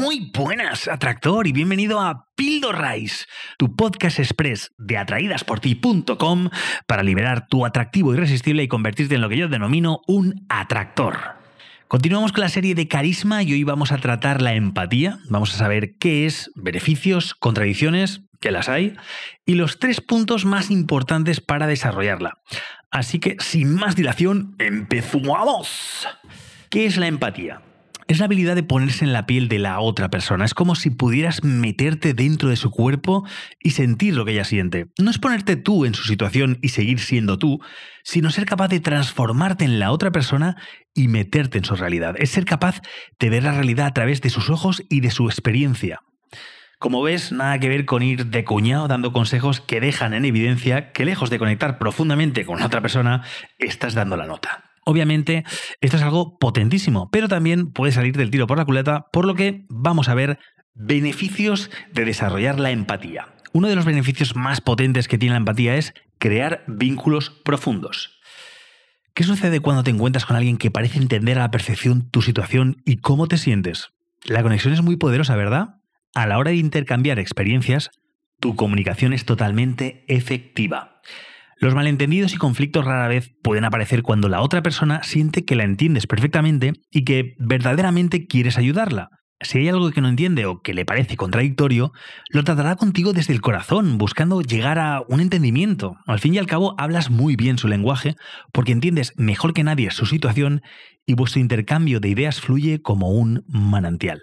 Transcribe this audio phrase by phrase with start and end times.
[0.00, 6.48] Muy buenas, atractor, y bienvenido a Pildorrais, tu podcast express de atraídasporti.com
[6.86, 11.18] para liberar tu atractivo irresistible y convertirte en lo que yo denomino un atractor.
[11.86, 15.18] Continuamos con la serie de carisma y hoy vamos a tratar la empatía.
[15.28, 18.94] Vamos a saber qué es, beneficios, contradicciones, que las hay,
[19.44, 22.38] y los tres puntos más importantes para desarrollarla.
[22.90, 26.08] Así que, sin más dilación, empezamos.
[26.70, 27.60] ¿Qué es la empatía?
[28.10, 30.44] Es la habilidad de ponerse en la piel de la otra persona.
[30.44, 33.24] Es como si pudieras meterte dentro de su cuerpo
[33.60, 34.88] y sentir lo que ella siente.
[34.98, 37.60] No es ponerte tú en su situación y seguir siendo tú,
[38.02, 40.56] sino ser capaz de transformarte en la otra persona
[40.92, 42.16] y meterte en su realidad.
[42.18, 42.82] Es ser capaz
[43.20, 46.00] de ver la realidad a través de sus ojos y de su experiencia.
[46.80, 50.90] Como ves, nada que ver con ir de cuñado dando consejos que dejan en evidencia
[50.90, 53.22] que lejos de conectar profundamente con otra persona,
[53.60, 54.69] estás dando la nota.
[54.84, 55.44] Obviamente,
[55.80, 59.34] esto es algo potentísimo, pero también puede salir del tiro por la culata, por lo
[59.34, 60.38] que vamos a ver
[60.74, 63.34] beneficios de desarrollar la empatía.
[63.52, 68.20] Uno de los beneficios más potentes que tiene la empatía es crear vínculos profundos.
[69.14, 72.80] ¿Qué sucede cuando te encuentras con alguien que parece entender a la perfección tu situación
[72.86, 73.90] y cómo te sientes?
[74.24, 75.80] La conexión es muy poderosa, ¿verdad?
[76.14, 77.90] A la hora de intercambiar experiencias,
[78.38, 80.99] tu comunicación es totalmente efectiva.
[81.60, 85.64] Los malentendidos y conflictos rara vez pueden aparecer cuando la otra persona siente que la
[85.64, 89.08] entiendes perfectamente y que verdaderamente quieres ayudarla.
[89.42, 91.92] Si hay algo que no entiende o que le parece contradictorio,
[92.30, 95.96] lo tratará contigo desde el corazón, buscando llegar a un entendimiento.
[96.06, 98.16] Al fin y al cabo, hablas muy bien su lenguaje
[98.54, 100.62] porque entiendes mejor que nadie su situación
[101.04, 104.22] y vuestro intercambio de ideas fluye como un manantial.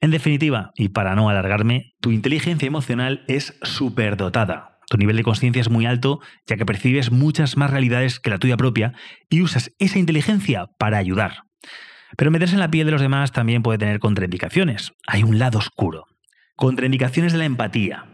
[0.00, 5.60] En definitiva, y para no alargarme, tu inteligencia emocional es superdotada, tu nivel de conciencia
[5.60, 8.92] es muy alto ya que percibes muchas más realidades que la tuya propia
[9.28, 11.44] y usas esa inteligencia para ayudar.
[12.16, 14.92] Pero meterse en la piel de los demás también puede tener contraindicaciones.
[15.06, 16.06] Hay un lado oscuro.
[16.56, 18.06] Contraindicaciones de la empatía.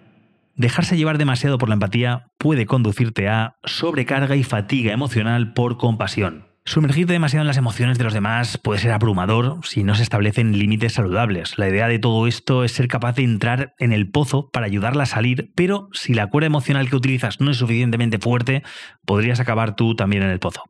[0.54, 6.49] Dejarse llevar demasiado por la empatía puede conducirte a sobrecarga y fatiga emocional por compasión.
[6.64, 10.56] Sumergirte demasiado en las emociones de los demás puede ser abrumador si no se establecen
[10.58, 11.58] límites saludables.
[11.58, 15.04] La idea de todo esto es ser capaz de entrar en el pozo para ayudarla
[15.04, 18.62] a salir, pero si la cuerda emocional que utilizas no es suficientemente fuerte,
[19.06, 20.62] podrías acabar tú también en el pozo.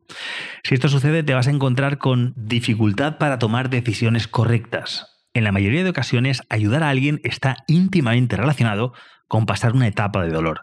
[0.63, 5.07] Si esto sucede, te vas a encontrar con dificultad para tomar decisiones correctas.
[5.33, 8.93] En la mayoría de ocasiones, ayudar a alguien está íntimamente relacionado
[9.27, 10.61] con pasar una etapa de dolor.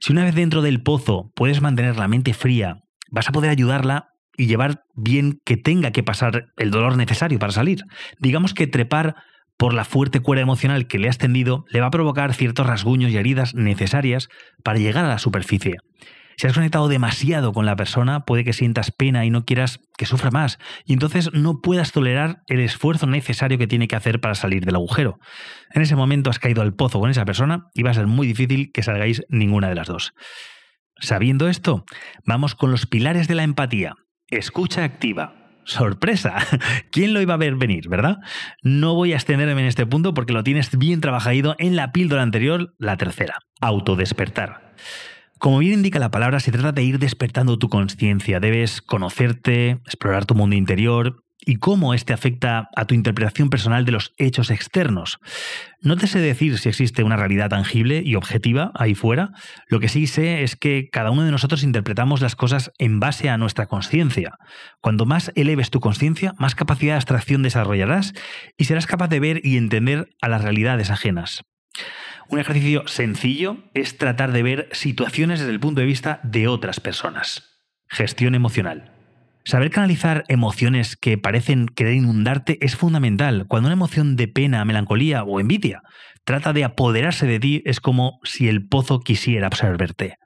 [0.00, 4.10] Si una vez dentro del pozo puedes mantener la mente fría, vas a poder ayudarla
[4.36, 7.82] y llevar bien que tenga que pasar el dolor necesario para salir.
[8.18, 9.16] Digamos que trepar
[9.56, 13.10] por la fuerte cuerda emocional que le has tendido le va a provocar ciertos rasguños
[13.10, 14.28] y heridas necesarias
[14.62, 15.76] para llegar a la superficie.
[16.38, 20.04] Si has conectado demasiado con la persona, puede que sientas pena y no quieras que
[20.04, 24.34] sufra más, y entonces no puedas tolerar el esfuerzo necesario que tiene que hacer para
[24.34, 25.18] salir del agujero.
[25.72, 28.26] En ese momento has caído al pozo con esa persona y va a ser muy
[28.26, 30.12] difícil que salgáis ninguna de las dos.
[31.00, 31.84] Sabiendo esto,
[32.26, 33.94] vamos con los pilares de la empatía,
[34.28, 35.34] Escucha activa.
[35.64, 36.36] Sorpresa.
[36.90, 38.18] ¿Quién lo iba a ver venir, verdad?
[38.62, 42.22] No voy a extenderme en este punto porque lo tienes bien trabajado en la píldora
[42.22, 43.38] anterior, la tercera.
[43.60, 44.74] Autodespertar.
[45.38, 48.40] Como bien indica la palabra, se trata de ir despertando tu conciencia.
[48.40, 53.92] Debes conocerte, explorar tu mundo interior, y cómo este afecta a tu interpretación personal de
[53.92, 55.18] los hechos externos.
[55.80, 59.30] No te sé decir si existe una realidad tangible y objetiva ahí fuera,
[59.68, 63.28] lo que sí sé es que cada uno de nosotros interpretamos las cosas en base
[63.28, 64.38] a nuestra conciencia.
[64.80, 68.12] Cuando más eleves tu conciencia, más capacidad de abstracción desarrollarás
[68.56, 71.44] y serás capaz de ver y entender a las realidades ajenas.
[72.28, 76.80] Un ejercicio sencillo es tratar de ver situaciones desde el punto de vista de otras
[76.80, 77.62] personas.
[77.88, 78.95] Gestión emocional.
[79.46, 83.46] Saber canalizar emociones que parecen querer inundarte es fundamental.
[83.46, 85.82] Cuando una emoción de pena, melancolía o envidia
[86.24, 90.16] trata de apoderarse de ti, es como si el pozo quisiera absorberte.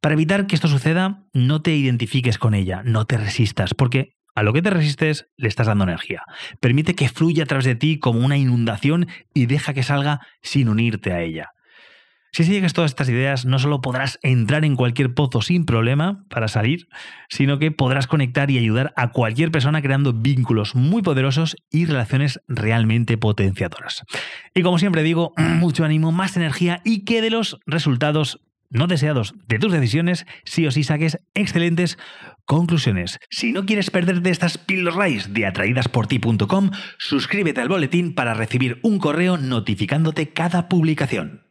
[0.00, 4.42] Para evitar que esto suceda, no te identifiques con ella, no te resistas, porque a
[4.42, 6.22] lo que te resistes le estás dando energía.
[6.58, 10.70] Permite que fluya a través de ti como una inundación y deja que salga sin
[10.70, 11.50] unirte a ella.
[12.34, 16.48] Si sigues todas estas ideas, no solo podrás entrar en cualquier pozo sin problema para
[16.48, 16.88] salir,
[17.28, 22.40] sino que podrás conectar y ayudar a cualquier persona creando vínculos muy poderosos y relaciones
[22.48, 24.02] realmente potenciadoras.
[24.52, 29.34] Y como siempre digo, mucho ánimo, más energía y que de los resultados no deseados
[29.46, 31.98] de tus decisiones, sí o sí saques excelentes
[32.46, 33.20] conclusiones.
[33.30, 39.36] Si no quieres perderte estas píldoras de atraídasporti.com, suscríbete al boletín para recibir un correo
[39.36, 41.43] notificándote cada publicación.